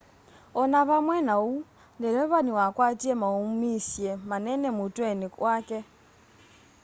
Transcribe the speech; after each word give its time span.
o 0.61 0.63
na 0.71 0.79
vamwe 0.89 1.17
na 1.27 1.35
uu 1.47 1.59
ndeleva 1.97 2.37
niwakwatie 2.41 3.13
mauumisye 3.21 4.09
manene 4.29 4.67
mutweni 4.77 5.27
wake 5.45 5.79